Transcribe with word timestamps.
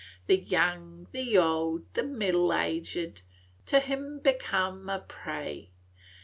The 0.25 0.39
young, 0.39 1.05
the 1.11 1.37
old, 1.37 1.93
the 1.93 2.01
middle 2.01 2.51
aged, 2.51 3.21
To 3.67 3.79
him 3.79 4.17
become 4.17 4.89
a 4.89 4.99
prey.' 5.01 5.69